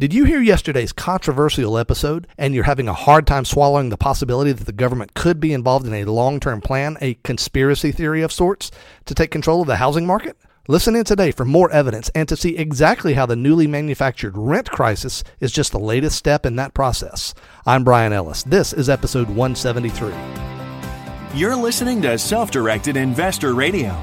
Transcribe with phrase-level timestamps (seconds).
[0.00, 4.50] Did you hear yesterday's controversial episode and you're having a hard time swallowing the possibility
[4.50, 8.32] that the government could be involved in a long term plan, a conspiracy theory of
[8.32, 8.70] sorts,
[9.04, 10.38] to take control of the housing market?
[10.68, 14.70] Listen in today for more evidence and to see exactly how the newly manufactured rent
[14.70, 17.34] crisis is just the latest step in that process.
[17.66, 18.42] I'm Brian Ellis.
[18.44, 20.14] This is episode 173.
[21.38, 24.02] You're listening to Self Directed Investor Radio,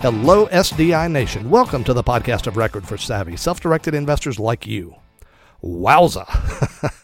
[0.00, 1.50] Hello, SDI Nation.
[1.50, 4.94] Welcome to the podcast of record for savvy, self directed investors like you.
[5.60, 6.24] Wowza!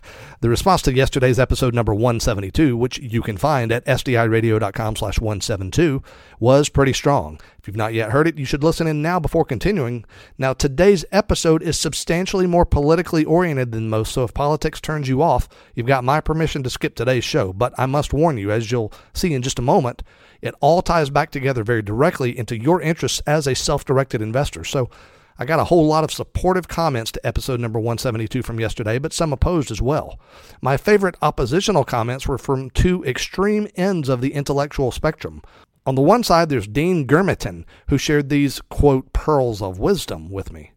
[0.44, 6.02] the response to yesterday's episode number 172, which you can find at sdiradio.com slash 172,
[6.38, 7.41] was pretty strong.
[7.58, 10.04] If you've not yet heard it, you should listen in now before continuing.
[10.36, 15.22] Now, today's episode is substantially more politically oriented than most, so if politics turns you
[15.22, 17.54] off, you've got my permission to skip today's show.
[17.54, 20.02] But I must warn you, as you'll see in just a moment,
[20.42, 24.62] it all ties back together very directly into your interests as a self directed investor.
[24.62, 24.91] So
[25.36, 29.12] I got a whole lot of supportive comments to episode number 172 from yesterday, but
[29.12, 30.20] some opposed as well.
[30.62, 35.42] My favorite oppositional comments were from two extreme ends of the intellectual spectrum.
[35.86, 40.52] On the one side, there's Dean Germiton, who shared these, quote, pearls of wisdom with
[40.52, 40.70] me.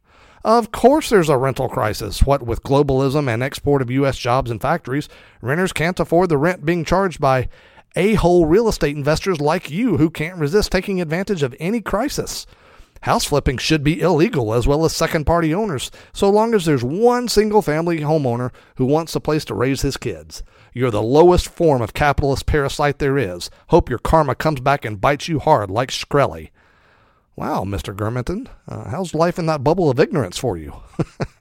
[0.44, 2.24] Of course, there's a rental crisis.
[2.24, 4.18] What with globalism and export of U.S.
[4.18, 5.08] jobs and factories,
[5.40, 7.48] renters can't afford the rent being charged by
[7.96, 12.48] a hole real estate investors like you who can't resist taking advantage of any crisis.
[13.02, 16.84] House flipping should be illegal as well as second party owners, so long as there's
[16.84, 20.44] one single family homeowner who wants a place to raise his kids.
[20.74, 23.50] You're the lowest form of capitalist parasite there is.
[23.70, 26.50] Hope your karma comes back and bites you hard like Shkreli.
[27.36, 27.96] Wow, Mr.
[27.96, 30.74] Germanton, uh, how's life in that bubble of ignorance for you?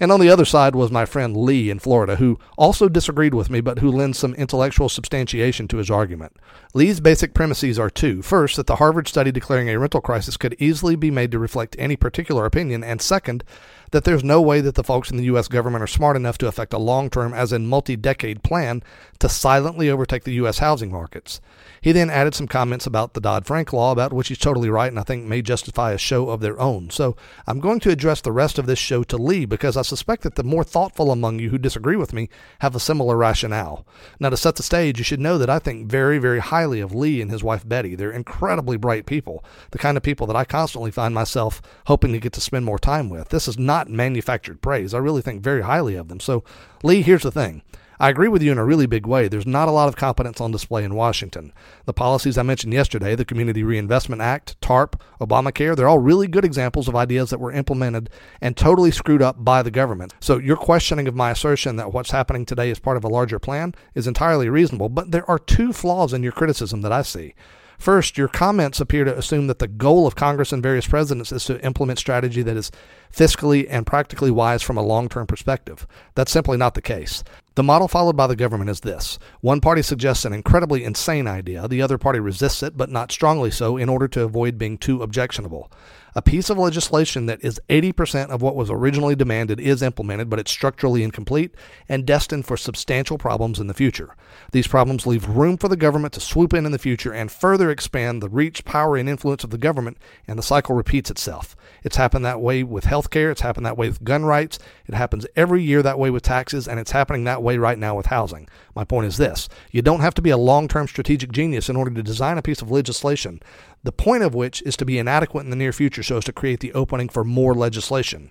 [0.00, 3.50] and on the other side was my friend Lee in Florida, who also disagreed with
[3.50, 6.36] me, but who lends some intellectual substantiation to his argument.
[6.74, 8.22] Lee's basic premises are two.
[8.22, 11.76] First, that the Harvard study declaring a rental crisis could easily be made to reflect
[11.78, 13.44] any particular opinion, and second,
[13.90, 15.48] that there's no way that the folks in the U.S.
[15.48, 18.82] government are smart enough to effect a long term, as in multi decade plan
[19.18, 20.58] to silently overtake the U.S.
[20.58, 21.40] housing markets.
[21.80, 24.90] He then added some comments about the Dodd Frank law, about which he's totally right
[24.90, 26.90] and I think may justify a show of their own.
[26.90, 27.16] So
[27.46, 30.34] I'm going to address the rest of this show to Lee because I suspect that
[30.34, 32.28] the more thoughtful among you who disagree with me
[32.60, 33.86] have a similar rationale.
[34.18, 36.94] Now, to set the stage, you should know that I think very, very highly of
[36.94, 37.94] Lee and his wife Betty.
[37.94, 42.18] They're incredibly bright people, the kind of people that I constantly find myself hoping to
[42.18, 43.28] get to spend more time with.
[43.28, 44.94] This is not manufactured praise.
[44.94, 46.18] I really think very highly of them.
[46.18, 46.42] So,
[46.82, 47.62] Lee, here's the thing.
[48.00, 49.26] I agree with you in a really big way.
[49.26, 51.52] There's not a lot of competence on display in Washington.
[51.84, 56.44] The policies I mentioned yesterday, the Community Reinvestment Act, TARP, Obamacare, they're all really good
[56.44, 58.08] examples of ideas that were implemented
[58.40, 60.14] and totally screwed up by the government.
[60.20, 63.40] So your questioning of my assertion that what's happening today is part of a larger
[63.40, 67.34] plan is entirely reasonable, but there are two flaws in your criticism that I see.
[67.78, 71.44] First, your comments appear to assume that the goal of Congress and various presidents is
[71.44, 72.72] to implement strategy that is
[73.12, 75.86] fiscally and practically wise from a long term perspective.
[76.16, 77.22] That's simply not the case.
[77.54, 81.68] The model followed by the government is this one party suggests an incredibly insane idea,
[81.68, 85.02] the other party resists it, but not strongly so, in order to avoid being too
[85.02, 85.70] objectionable.
[86.18, 90.40] A piece of legislation that is 80% of what was originally demanded is implemented, but
[90.40, 91.54] it's structurally incomplete
[91.88, 94.16] and destined for substantial problems in the future.
[94.50, 97.70] These problems leave room for the government to swoop in in the future and further
[97.70, 99.96] expand the reach, power, and influence of the government,
[100.26, 101.54] and the cycle repeats itself.
[101.84, 104.58] It's happened that way with health care, it's happened that way with gun rights,
[104.88, 107.96] it happens every year that way with taxes, and it's happening that way right now
[107.96, 108.48] with housing.
[108.74, 111.76] My point is this you don't have to be a long term strategic genius in
[111.76, 113.40] order to design a piece of legislation
[113.82, 116.32] the point of which is to be inadequate in the near future so as to
[116.32, 118.30] create the opening for more legislation.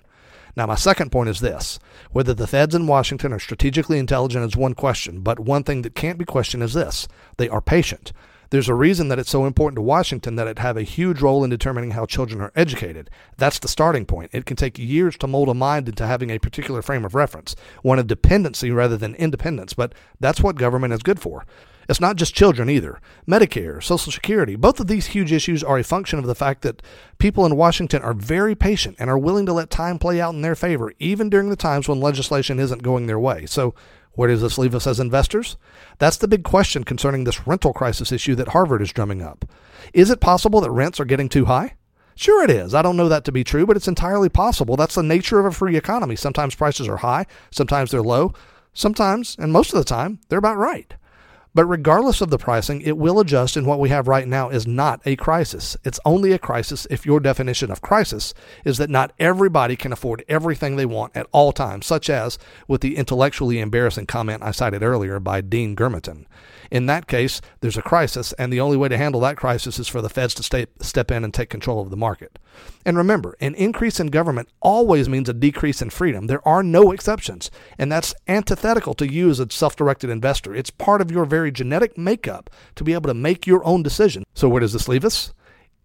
[0.56, 1.78] Now, my second point is this
[2.10, 5.94] whether the feds in Washington are strategically intelligent is one question, but one thing that
[5.94, 7.06] can't be questioned is this
[7.36, 8.12] they are patient.
[8.50, 11.44] There's a reason that it's so important to Washington that it have a huge role
[11.44, 13.10] in determining how children are educated.
[13.36, 14.30] That's the starting point.
[14.32, 17.54] It can take years to mold a mind into having a particular frame of reference,
[17.82, 21.44] one of dependency rather than independence, but that's what government is good for.
[21.88, 23.00] It's not just children either.
[23.26, 26.82] Medicare, Social Security, both of these huge issues are a function of the fact that
[27.16, 30.42] people in Washington are very patient and are willing to let time play out in
[30.42, 33.46] their favor, even during the times when legislation isn't going their way.
[33.46, 33.74] So,
[34.12, 35.56] where does this leave us as investors?
[35.98, 39.44] That's the big question concerning this rental crisis issue that Harvard is drumming up.
[39.94, 41.74] Is it possible that rents are getting too high?
[42.16, 42.74] Sure, it is.
[42.74, 44.76] I don't know that to be true, but it's entirely possible.
[44.76, 46.16] That's the nature of a free economy.
[46.16, 48.34] Sometimes prices are high, sometimes they're low,
[48.74, 50.94] sometimes, and most of the time, they're about right.
[51.54, 54.66] But regardless of the pricing, it will adjust, and what we have right now is
[54.66, 55.76] not a crisis.
[55.84, 58.34] It's only a crisis if your definition of crisis
[58.64, 62.80] is that not everybody can afford everything they want at all times, such as with
[62.80, 66.26] the intellectually embarrassing comment I cited earlier by Dean Germiton.
[66.70, 69.88] In that case, there's a crisis, and the only way to handle that crisis is
[69.88, 72.38] for the feds to stay, step in and take control of the market.
[72.84, 76.26] And remember, an increase in government always means a decrease in freedom.
[76.26, 80.54] There are no exceptions, and that's antithetical to you as a self directed investor.
[80.54, 84.24] It's part of your very genetic makeup to be able to make your own decision.
[84.34, 85.32] So, where does this leave us?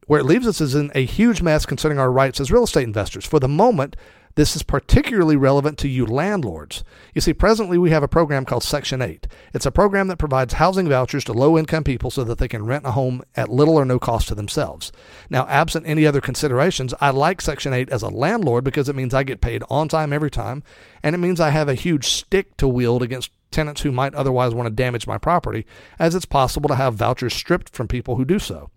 [0.07, 2.85] Where it leaves us is in a huge mess concerning our rights as real estate
[2.85, 3.25] investors.
[3.25, 3.95] For the moment,
[4.35, 6.83] this is particularly relevant to you landlords.
[7.13, 9.27] You see, presently we have a program called Section 8.
[9.53, 12.65] It's a program that provides housing vouchers to low income people so that they can
[12.65, 14.91] rent a home at little or no cost to themselves.
[15.29, 19.13] Now, absent any other considerations, I like Section 8 as a landlord because it means
[19.13, 20.63] I get paid on time every time,
[21.03, 24.53] and it means I have a huge stick to wield against tenants who might otherwise
[24.53, 25.65] want to damage my property,
[25.99, 28.71] as it's possible to have vouchers stripped from people who do so.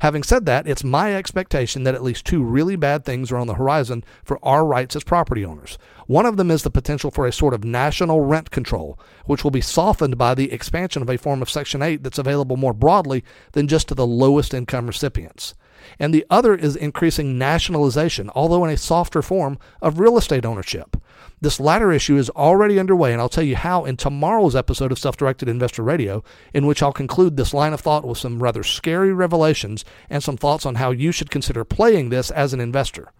[0.00, 3.46] Having said that, it's my expectation that at least two really bad things are on
[3.46, 5.78] the horizon for our rights as property owners.
[6.06, 9.50] One of them is the potential for a sort of national rent control, which will
[9.50, 13.24] be softened by the expansion of a form of Section 8 that's available more broadly
[13.52, 15.54] than just to the lowest income recipients
[15.98, 20.96] and the other is increasing nationalization, although in a softer form, of real estate ownership.
[21.42, 24.98] This latter issue is already underway, and I'll tell you how in tomorrow's episode of
[24.98, 26.22] Self Directed Investor Radio,
[26.52, 30.36] in which I'll conclude this line of thought with some rather scary revelations and some
[30.36, 33.12] thoughts on how you should consider playing this as an investor.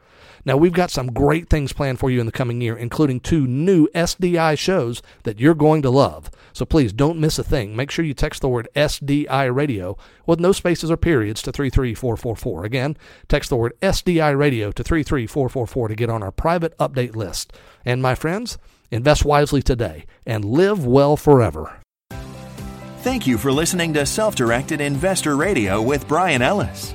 [0.44, 3.46] Now, we've got some great things planned for you in the coming year, including two
[3.46, 6.30] new SDI shows that you're going to love.
[6.52, 7.76] So please don't miss a thing.
[7.76, 9.96] Make sure you text the word SDI radio
[10.26, 12.64] with no spaces or periods to 33444.
[12.64, 12.96] Again,
[13.28, 17.52] text the word SDI radio to 33444 to get on our private update list.
[17.84, 18.58] And my friends,
[18.90, 21.80] invest wisely today and live well forever.
[23.02, 26.94] Thank you for listening to Self Directed Investor Radio with Brian Ellis.